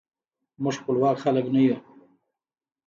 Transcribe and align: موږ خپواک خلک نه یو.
موږ 0.61 0.75
خپواک 0.79 1.17
خلک 1.23 1.45
نه 1.53 1.61
یو. 1.67 1.77